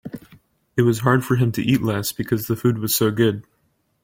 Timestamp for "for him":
1.23-1.51